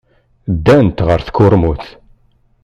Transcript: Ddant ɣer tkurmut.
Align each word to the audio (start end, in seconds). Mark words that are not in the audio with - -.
Ddant 0.55 0.97
ɣer 1.07 1.19
tkurmut. 1.21 1.85